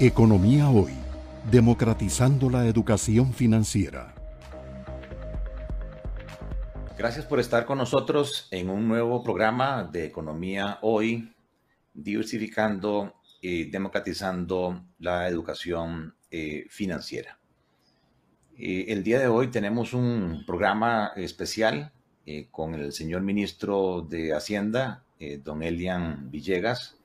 Economía 0.00 0.68
Hoy, 0.68 0.94
democratizando 1.50 2.48
la 2.50 2.66
educación 2.66 3.32
financiera. 3.32 4.14
Gracias 6.98 7.26
por 7.26 7.38
estar 7.38 7.66
con 7.66 7.78
nosotros 7.78 8.48
en 8.50 8.70
un 8.70 8.88
nuevo 8.88 9.22
programa 9.22 9.84
de 9.84 10.06
Economía 10.06 10.78
Hoy, 10.80 11.32
diversificando 11.92 13.14
y 13.40 13.64
democratizando 13.64 14.82
la 14.98 15.28
educación 15.28 16.16
eh, 16.30 16.64
financiera. 16.68 17.38
Eh, 18.56 18.86
el 18.88 19.04
día 19.04 19.20
de 19.20 19.28
hoy 19.28 19.48
tenemos 19.48 19.92
un 19.92 20.42
programa 20.46 21.12
especial 21.16 21.92
eh, 22.24 22.48
con 22.50 22.74
el 22.74 22.92
señor 22.92 23.20
ministro 23.20 24.00
de 24.00 24.34
Hacienda, 24.34 25.04
don 25.44 25.62
Elian 25.62 26.32
Villegas, 26.32 26.96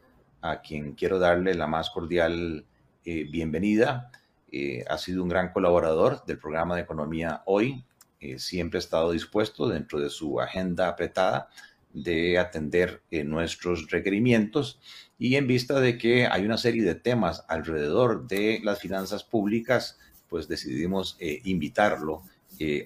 a 0.42 0.62
quien 0.62 0.94
quiero 0.94 1.20
darle 1.20 1.54
la 1.54 1.68
más 1.68 1.92
cordial 1.92 2.66
eh, 3.10 3.24
bienvenida. 3.24 4.12
Eh, 4.52 4.84
ha 4.90 4.98
sido 4.98 5.24
un 5.24 5.30
gran 5.30 5.54
colaborador 5.54 6.26
del 6.26 6.40
programa 6.40 6.76
de 6.76 6.82
Economía 6.82 7.42
Hoy. 7.46 7.86
Eh, 8.20 8.38
siempre 8.38 8.80
ha 8.80 8.82
estado 8.82 9.14
dispuesto 9.14 9.70
dentro 9.70 10.02
de 10.02 10.10
su 10.10 10.42
agenda 10.42 10.90
apretada 10.90 11.48
de 11.94 12.38
atender 12.38 13.02
nuestros 13.24 13.90
requerimientos 13.90 14.82
y 15.18 15.36
en 15.36 15.48
vista 15.48 15.80
de 15.80 15.98
que 15.98 16.28
hay 16.28 16.44
una 16.44 16.58
serie 16.58 16.84
de 16.84 16.96
temas 16.96 17.46
alrededor 17.48 18.28
de 18.28 18.60
las 18.62 18.82
finanzas 18.82 19.24
públicas, 19.24 19.98
pues 20.28 20.50
decidimos 20.50 21.18
invitarlo 21.46 22.24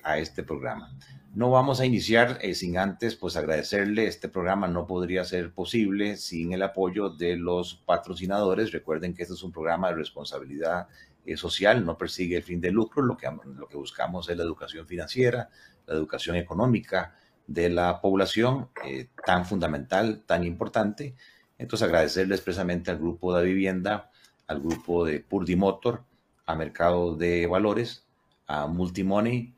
a 0.04 0.20
este 0.20 0.44
programa. 0.44 0.96
No 1.34 1.50
vamos 1.50 1.80
a 1.80 1.86
iniciar 1.86 2.40
eh, 2.42 2.54
sin 2.54 2.78
antes 2.78 3.16
pues 3.16 3.38
agradecerle. 3.38 4.06
Este 4.06 4.28
programa 4.28 4.68
no 4.68 4.86
podría 4.86 5.24
ser 5.24 5.54
posible 5.54 6.18
sin 6.18 6.52
el 6.52 6.62
apoyo 6.62 7.10
de 7.10 7.38
los 7.38 7.76
patrocinadores. 7.76 8.74
Recuerden 8.74 9.14
que 9.14 9.24
este 9.24 9.36
es 9.36 9.44
un 9.44 9.54
programa 9.54 9.88
de 9.88 9.96
responsabilidad 9.96 10.90
eh, 11.26 11.38
social, 11.38 11.86
no 11.86 11.98
persigue 11.98 12.36
el 12.36 12.44
fin 12.44 12.60
de 12.60 12.72
lucro. 12.72 13.02
Lo 13.02 13.16
que, 13.16 13.30
lo 13.56 13.70
que 13.70 13.78
buscamos 13.78 14.28
es 14.28 14.36
la 14.36 14.44
educación 14.44 14.86
financiera, 14.86 15.50
la 15.88 15.94
educación 15.94 16.36
económica 16.36 17.16
de 17.48 17.70
la 17.70 18.02
población, 18.02 18.68
eh, 18.86 19.08
tan 19.26 19.46
fundamental, 19.46 20.24
tan 20.26 20.44
importante. 20.44 21.16
Entonces 21.58 21.88
agradecerle 21.88 22.36
expresamente 22.36 22.92
al 22.92 22.98
grupo 22.98 23.34
de 23.38 23.46
vivienda, 23.46 24.12
al 24.48 24.60
grupo 24.60 25.06
de 25.06 25.22
Purdi 25.22 25.56
Motor, 25.56 26.04
a 26.46 26.56
Mercado 26.56 27.16
de 27.16 27.48
Valores, 27.48 28.06
a 28.48 28.68
Multimoney, 28.68 29.56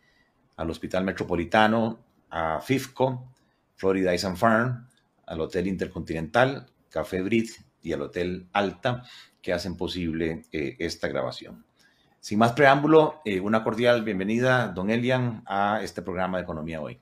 al 0.56 0.70
Hospital 0.70 1.04
Metropolitano, 1.04 2.00
a 2.30 2.60
FIFCO, 2.60 3.32
Florida 3.76 4.14
Ice 4.14 4.36
Farm, 4.36 4.88
al 5.26 5.42
Hotel 5.42 5.68
Intercontinental, 5.68 6.68
Café 6.90 7.22
Brit 7.22 7.50
y 7.82 7.94
al 7.94 8.02
Hotel 8.02 8.48
Alta, 8.54 9.04
que 9.42 9.54
hacen 9.54 9.76
posible 9.76 10.46
eh, 10.52 10.76
esta 10.80 11.08
grabación. 11.08 11.66
Sin 12.20 12.40
más 12.40 12.54
preámbulo, 12.54 13.22
eh, 13.26 13.42
una 13.42 13.64
cordial 13.64 14.04
bienvenida, 14.04 14.70
don 14.70 14.90
Elian, 14.90 15.44
a 15.46 15.82
este 15.84 16.02
programa 16.02 16.38
de 16.38 16.44
Economía 16.44 16.80
Hoy. 16.80 16.98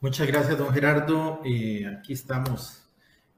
Muchas 0.00 0.26
gracias, 0.26 0.56
don 0.56 0.72
Gerardo. 0.72 1.42
Eh, 1.44 1.86
aquí 1.86 2.14
estamos 2.14 2.88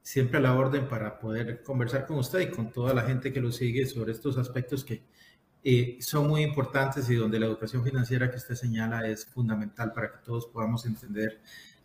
siempre 0.03 0.39
a 0.39 0.41
la 0.41 0.55
orden 0.55 0.89
para 0.89 1.19
poder 1.19 1.65
conversar 1.65 2.07
con 2.07 2.19
usted 2.19 2.41
y 2.41 2.51
con 2.51 2.71
toda 2.71 2.95
la 2.95 3.03
gente 3.03 3.33
que 3.33 3.41
lo 3.41 3.51
sigue 3.51 3.87
sobre 3.87 4.13
estos 4.13 4.39
aspectos 4.39 4.85
que 4.85 5.03
eh, 5.69 5.97
son 5.99 6.29
muy 6.29 6.45
importantes 6.45 7.11
y 7.11 7.17
donde 7.17 7.41
la 7.41 7.47
educación 7.47 7.83
financiera 7.83 8.31
que 8.31 8.37
usted 8.37 8.55
señala 8.55 9.05
es 9.05 9.27
fundamental 9.27 9.93
para 9.93 10.13
que 10.13 10.19
todos 10.25 10.47
podamos 10.47 10.87
entender 10.87 11.41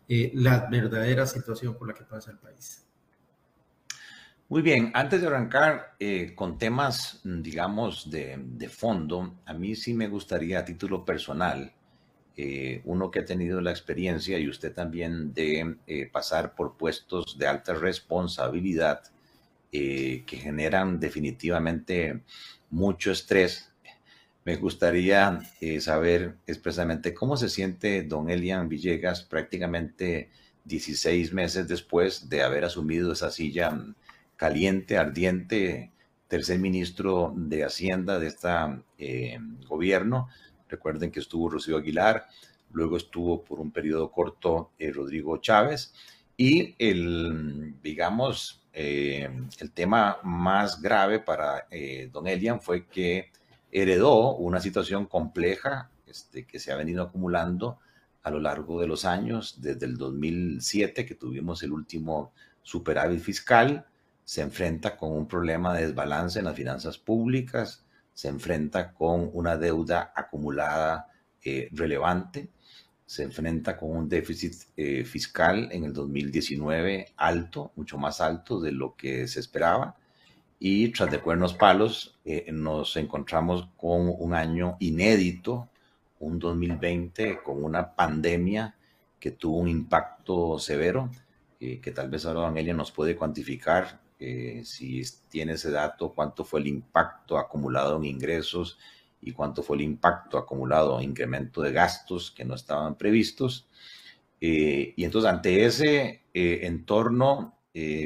eh, 0.08 0.30
la 0.34 0.68
verdadera 0.70 1.26
situación 1.26 1.74
por 1.74 1.88
la 1.88 1.94
que 1.94 2.04
pasa 2.04 2.30
el 2.30 2.38
país. 2.38 2.86
Muy 4.48 4.62
bien, 4.62 4.92
antes 4.94 5.20
de 5.20 5.26
arrancar 5.26 5.96
eh, 5.98 6.32
con 6.36 6.58
temas, 6.58 7.22
digamos, 7.24 8.08
de, 8.08 8.38
de, 8.40 8.68
fondo, 8.68 9.40
a 9.46 9.52
mí 9.52 9.74
sí 9.74 9.94
me 9.94 10.06
gustaría 10.06 10.60
a 10.60 10.64
título 10.64 11.04
personal, 11.04 11.74
uno 12.84 13.10
que 13.10 13.18
ha 13.18 13.24
tenido 13.24 13.60
la 13.60 13.72
experiencia 13.72 14.38
y 14.38 14.48
usted 14.48 14.72
también 14.72 15.34
de 15.34 16.08
pasar 16.12 16.54
por 16.54 16.76
puestos 16.76 17.36
de 17.36 17.48
alta 17.48 17.74
responsabilidad 17.74 19.02
que 19.70 20.24
generan 20.28 20.98
definitivamente 20.98 22.22
mucho 22.70 23.10
estrés 23.10 23.71
me 24.44 24.56
gustaría 24.56 25.40
eh, 25.60 25.80
saber 25.80 26.36
expresamente 26.46 27.14
cómo 27.14 27.36
se 27.36 27.48
siente 27.48 28.02
don 28.02 28.28
Elian 28.28 28.68
Villegas 28.68 29.22
prácticamente 29.22 30.30
16 30.64 31.32
meses 31.32 31.68
después 31.68 32.28
de 32.28 32.42
haber 32.42 32.64
asumido 32.64 33.12
esa 33.12 33.30
silla 33.30 33.78
caliente, 34.36 34.98
ardiente, 34.98 35.92
tercer 36.26 36.58
ministro 36.58 37.32
de 37.36 37.64
Hacienda 37.64 38.18
de 38.18 38.28
este 38.28 39.38
gobierno. 39.68 40.28
Recuerden 40.68 41.12
que 41.12 41.20
estuvo 41.20 41.48
Rocío 41.48 41.76
Aguilar, 41.76 42.26
luego 42.72 42.96
estuvo 42.96 43.44
por 43.44 43.60
un 43.60 43.70
periodo 43.70 44.10
corto 44.10 44.70
eh, 44.78 44.90
Rodrigo 44.90 45.36
Chávez 45.36 45.94
y 46.36 46.74
el, 46.78 47.74
digamos, 47.82 48.60
el 48.72 49.70
tema 49.74 50.16
más 50.22 50.80
grave 50.80 51.18
para 51.18 51.66
don 52.10 52.26
Elian 52.26 52.58
fue 52.58 52.86
que 52.86 53.30
heredó 53.72 54.36
una 54.36 54.60
situación 54.60 55.06
compleja 55.06 55.90
este, 56.06 56.46
que 56.46 56.60
se 56.60 56.70
ha 56.70 56.76
venido 56.76 57.02
acumulando 57.02 57.78
a 58.22 58.30
lo 58.30 58.38
largo 58.38 58.80
de 58.80 58.86
los 58.86 59.04
años, 59.04 59.60
desde 59.60 59.86
el 59.86 59.96
2007 59.96 61.04
que 61.06 61.14
tuvimos 61.14 61.62
el 61.62 61.72
último 61.72 62.32
superávit 62.62 63.20
fiscal, 63.20 63.86
se 64.24 64.42
enfrenta 64.42 64.96
con 64.96 65.12
un 65.12 65.26
problema 65.26 65.74
de 65.74 65.86
desbalance 65.86 66.38
en 66.38 66.44
las 66.44 66.54
finanzas 66.54 66.98
públicas, 66.98 67.84
se 68.14 68.28
enfrenta 68.28 68.92
con 68.92 69.30
una 69.32 69.56
deuda 69.56 70.12
acumulada 70.14 71.08
eh, 71.42 71.68
relevante, 71.72 72.50
se 73.04 73.24
enfrenta 73.24 73.76
con 73.76 73.90
un 73.90 74.08
déficit 74.08 74.54
eh, 74.76 75.04
fiscal 75.04 75.68
en 75.72 75.84
el 75.84 75.92
2019 75.92 77.14
alto, 77.16 77.72
mucho 77.74 77.98
más 77.98 78.20
alto 78.20 78.60
de 78.60 78.72
lo 78.72 78.94
que 78.96 79.26
se 79.26 79.40
esperaba, 79.40 79.96
y 80.64 80.90
tras 80.90 81.10
de 81.10 81.18
cuernos 81.18 81.54
palos 81.54 82.20
eh, 82.24 82.46
nos 82.52 82.96
encontramos 82.96 83.66
con 83.76 84.14
un 84.16 84.32
año 84.32 84.76
inédito, 84.78 85.68
un 86.20 86.38
2020 86.38 87.42
con 87.42 87.64
una 87.64 87.96
pandemia 87.96 88.76
que 89.18 89.32
tuvo 89.32 89.58
un 89.58 89.66
impacto 89.66 90.60
severo, 90.60 91.10
eh, 91.58 91.80
que 91.80 91.90
tal 91.90 92.08
vez 92.10 92.26
ahora 92.26 92.56
Elia 92.56 92.74
nos 92.74 92.92
puede 92.92 93.16
cuantificar 93.16 94.02
eh, 94.20 94.62
si 94.64 95.02
tiene 95.28 95.54
ese 95.54 95.72
dato, 95.72 96.12
cuánto 96.14 96.44
fue 96.44 96.60
el 96.60 96.68
impacto 96.68 97.38
acumulado 97.38 97.96
en 97.96 98.04
ingresos 98.04 98.78
y 99.20 99.32
cuánto 99.32 99.64
fue 99.64 99.78
el 99.78 99.82
impacto 99.82 100.38
acumulado 100.38 101.00
en 101.00 101.10
incremento 101.10 101.60
de 101.60 101.72
gastos 101.72 102.30
que 102.30 102.44
no 102.44 102.54
estaban 102.54 102.94
previstos. 102.94 103.66
y 104.38 105.02
entonces 105.02 105.28
ante 105.28 105.64
ese 105.64 106.22
entorno 106.32 107.58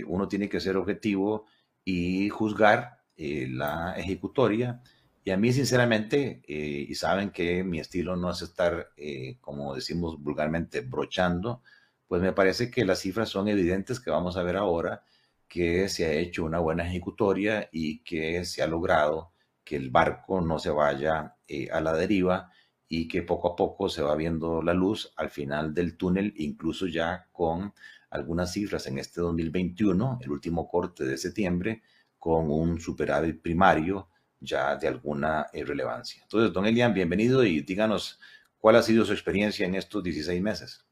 uno 0.06 0.26
tiene 0.26 0.48
que 0.48 0.60
ser 0.60 0.78
objetivo 0.78 1.44
y 1.86 2.28
juzgar 2.30 2.98
eh, 3.16 3.48
la 3.48 3.94
ejecutoria. 3.96 4.82
Y 5.24 5.30
a 5.30 5.36
mí, 5.38 5.52
sinceramente, 5.52 6.42
eh, 6.46 6.86
y 6.88 6.94
saben 6.96 7.30
que 7.30 7.64
mi 7.64 7.78
estilo 7.80 8.16
no 8.16 8.30
es 8.30 8.42
estar, 8.42 8.90
eh, 8.96 9.38
como 9.40 9.74
decimos 9.74 10.20
vulgarmente, 10.20 10.80
brochando, 10.82 11.62
pues 12.08 12.22
me 12.22 12.32
parece 12.32 12.70
que 12.70 12.84
las 12.84 13.00
cifras 13.00 13.28
son 13.30 13.48
evidentes 13.48 14.00
que 14.00 14.10
vamos 14.10 14.36
a 14.36 14.42
ver 14.42 14.56
ahora 14.56 15.04
que 15.48 15.88
se 15.88 16.06
ha 16.06 16.12
hecho 16.12 16.44
una 16.44 16.58
buena 16.58 16.86
ejecutoria 16.88 17.68
y 17.72 18.00
que 18.02 18.44
se 18.44 18.62
ha 18.62 18.66
logrado 18.66 19.32
que 19.64 19.76
el 19.76 19.90
barco 19.90 20.40
no 20.40 20.58
se 20.58 20.70
vaya 20.70 21.36
a 21.72 21.80
la 21.80 21.92
deriva 21.94 22.50
y 22.88 23.08
que 23.08 23.22
poco 23.22 23.52
a 23.52 23.56
poco 23.56 23.88
se 23.88 24.02
va 24.02 24.16
viendo 24.16 24.62
la 24.62 24.74
luz 24.74 25.12
al 25.16 25.30
final 25.30 25.74
del 25.74 25.96
túnel, 25.96 26.34
incluso 26.36 26.86
ya 26.86 27.28
con 27.32 27.74
algunas 28.16 28.52
cifras 28.52 28.86
en 28.86 28.98
este 28.98 29.20
2021, 29.20 30.18
el 30.22 30.30
último 30.30 30.68
corte 30.68 31.04
de 31.04 31.16
septiembre, 31.16 31.82
con 32.18 32.50
un 32.50 32.80
superávit 32.80 33.40
primario 33.40 34.08
ya 34.40 34.76
de 34.76 34.88
alguna 34.88 35.46
eh, 35.52 35.64
relevancia. 35.64 36.22
Entonces, 36.22 36.52
don 36.52 36.66
Elian, 36.66 36.92
bienvenido 36.92 37.44
y 37.44 37.60
díganos 37.60 38.18
cuál 38.58 38.76
ha 38.76 38.82
sido 38.82 39.04
su 39.04 39.12
experiencia 39.12 39.66
en 39.66 39.74
estos 39.74 40.02
16 40.02 40.42
meses. 40.42 40.84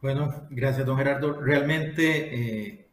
Bueno, 0.00 0.48
gracias, 0.50 0.84
don 0.84 0.96
Gerardo. 0.96 1.40
Realmente 1.40 2.34
eh, 2.34 2.88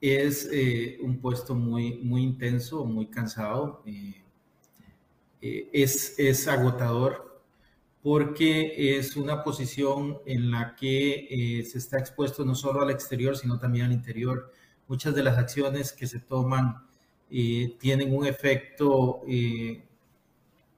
es 0.00 0.48
eh, 0.50 0.98
un 1.02 1.20
puesto 1.20 1.54
muy, 1.54 1.98
muy 1.98 2.22
intenso, 2.22 2.84
muy 2.84 3.08
cansado. 3.08 3.84
es, 5.40 6.18
es 6.18 6.48
agotador 6.48 7.31
porque 8.02 8.98
es 8.98 9.16
una 9.16 9.44
posición 9.44 10.18
en 10.26 10.50
la 10.50 10.74
que 10.74 11.28
eh, 11.30 11.64
se 11.64 11.78
está 11.78 11.98
expuesto 11.98 12.44
no 12.44 12.54
solo 12.54 12.82
al 12.82 12.90
exterior, 12.90 13.36
sino 13.36 13.58
también 13.58 13.86
al 13.86 13.92
interior. 13.92 14.52
Muchas 14.88 15.14
de 15.14 15.22
las 15.22 15.38
acciones 15.38 15.92
que 15.92 16.06
se 16.06 16.18
toman 16.18 16.84
eh, 17.30 17.76
tienen 17.78 18.14
un 18.14 18.26
efecto, 18.26 19.22
eh, 19.28 19.84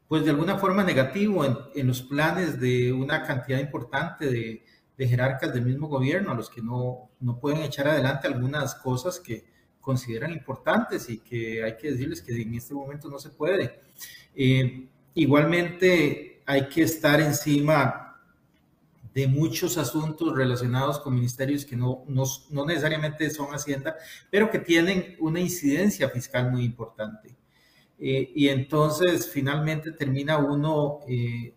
pues 0.07 0.25
de 0.25 0.31
alguna 0.31 0.59
forma 0.59 0.85
negativo 0.85 1.45
en, 1.75 1.87
los 1.87 2.03
planes 2.03 2.61
de 2.61 2.93
una 2.93 3.23
cantidad 3.23 3.59
importante 3.59 4.27
de, 4.27 4.63
de, 4.97 5.09
jerarcas 5.09 5.53
del 5.53 5.65
mismo 5.65 5.89
gobierno, 5.89 6.31
a 6.31 6.35
los 6.35 6.51
que 6.51 6.61
no, 6.63 7.11
no 7.21 7.41
pueden 7.41 7.63
echar 7.63 7.89
adelante 7.89 8.29
algunas 8.29 8.75
cosas 8.75 9.19
que 9.19 9.45
consideran 9.81 10.33
importantes 10.33 11.11
y 11.11 11.19
que 11.19 11.65
hay 11.65 11.77
que 11.77 11.91
decirles 11.91 12.23
que 12.23 12.41
en 12.41 12.55
este 12.55 12.75
momento 12.75 13.09
no 13.09 13.19
se 13.19 13.31
puede. 13.31 13.81
Eh, 14.35 14.89
igualmente 15.15 16.34
hay 16.47 16.69
que 16.69 16.83
estar 16.83 17.21
encima 17.21 18.05
de 19.15 19.29
muchos 19.29 19.79
asuntos 19.79 20.35
relacionados 20.35 20.99
con 20.99 21.15
ministerios 21.15 21.65
que 21.65 21.77
no, 21.77 22.05
no, 22.09 22.67
necesariamente 22.67 23.31
son 23.31 23.55
Hacienda, 23.55 23.95
pero 24.29 24.51
que 24.51 24.59
tienen 24.59 25.17
una 25.21 25.39
incidencia 25.39 26.09
fiscal 26.09 26.51
muy 26.51 26.65
importante. 26.65 27.37
Eh, 27.99 28.33
y 28.35 28.49
entonces 28.49 29.31
finalmente 29.31 29.93
termina 29.93 30.39
uno 30.39 30.99
eh, 31.09 31.55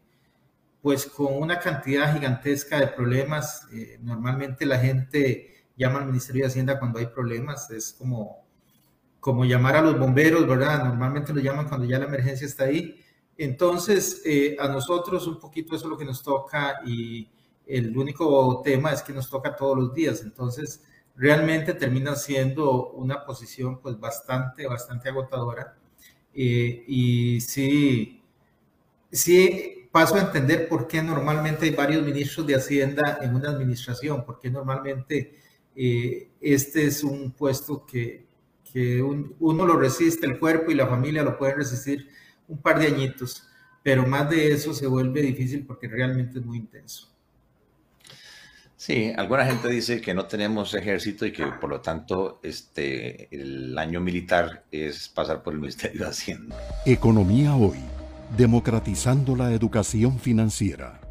pues 0.83 1.07
con 1.07 1.33
una 1.33 1.59
cantidad 1.59 2.13
gigantesca 2.13 2.79
de 2.79 2.87
problemas. 2.87 3.67
Eh, 3.73 3.97
normalmente 4.01 4.65
la 4.67 4.77
gente 4.77 5.65
llama 5.75 5.99
al 5.99 6.05
Ministerio 6.05 6.43
de 6.43 6.49
Hacienda 6.49 6.77
cuando 6.77 6.99
hay 6.99 7.07
problemas, 7.07 7.71
es 7.71 7.91
como, 7.91 8.45
como 9.19 9.45
llamar 9.45 9.77
a 9.77 9.81
los 9.81 9.97
bomberos, 9.97 10.47
¿verdad? 10.47 10.83
Normalmente 10.83 11.33
lo 11.33 11.41
llaman 11.41 11.67
cuando 11.67 11.87
ya 11.87 11.97
la 11.97 12.05
emergencia 12.05 12.45
está 12.45 12.65
ahí. 12.65 13.03
Entonces, 13.37 14.23
a 14.59 14.67
nosotros 14.67 15.27
un 15.27 15.39
poquito 15.39 15.75
eso 15.75 15.85
es 15.85 15.89
lo 15.89 15.97
que 15.97 16.05
nos 16.05 16.23
toca 16.23 16.81
y 16.85 17.29
el 17.67 17.95
único 17.97 18.61
tema 18.63 18.91
es 18.91 19.01
que 19.03 19.13
nos 19.13 19.29
toca 19.29 19.55
todos 19.55 19.77
los 19.77 19.93
días, 19.93 20.21
entonces 20.21 20.81
realmente 21.17 21.73
termina 21.73 22.15
siendo 22.15 22.91
una 22.91 23.25
posición 23.25 23.79
pues 23.79 23.99
bastante, 23.99 24.67
bastante 24.67 25.09
agotadora. 25.09 25.75
Eh, 26.33 26.83
y 26.87 27.41
sí, 27.41 28.21
sí 29.11 29.89
paso 29.91 30.15
a 30.15 30.21
entender 30.21 30.69
por 30.69 30.87
qué 30.87 31.01
normalmente 31.01 31.65
hay 31.65 31.71
varios 31.71 32.05
ministros 32.05 32.45
de 32.45 32.55
Hacienda 32.55 33.17
en 33.21 33.35
una 33.35 33.49
administración, 33.49 34.23
porque 34.25 34.49
normalmente 34.51 35.33
eh, 35.75 36.29
este 36.39 36.85
es 36.85 37.03
un 37.03 37.31
puesto 37.31 37.85
que, 37.85 38.27
que 38.71 39.01
uno 39.01 39.65
lo 39.65 39.75
resiste, 39.77 40.27
el 40.27 40.39
cuerpo 40.39 40.71
y 40.71 40.75
la 40.75 40.87
familia 40.87 41.23
lo 41.23 41.37
pueden 41.37 41.57
resistir 41.57 42.07
un 42.47 42.61
par 42.61 42.79
de 42.79 42.87
añitos, 42.87 43.43
pero 43.83 44.05
más 44.05 44.29
de 44.29 44.51
eso 44.51 44.73
se 44.73 44.87
vuelve 44.87 45.21
difícil 45.21 45.65
porque 45.65 45.87
realmente 45.87 46.39
es 46.39 46.45
muy 46.45 46.57
intenso. 46.57 47.09
Sí, 48.75 49.11
alguna 49.17 49.43
gente 49.45 49.69
dice 49.69 49.99
que 50.01 50.13
no 50.13 50.27
tenemos 50.27 50.75
ejército 50.75 51.25
y 51.25 51.31
que 51.31 51.47
por 51.47 51.69
lo 51.69 51.81
tanto 51.81 52.39
este, 52.43 53.27
el 53.35 53.75
año 53.77 53.99
militar 53.99 54.65
es 54.71 55.09
pasar 55.09 55.41
por 55.41 55.53
el 55.53 55.59
Ministerio 55.59 56.01
de 56.03 56.09
Hacienda. 56.09 56.55
Economía 56.85 57.55
hoy, 57.55 57.79
democratizando 58.37 59.35
la 59.35 59.51
educación 59.51 60.19
financiera. 60.19 61.01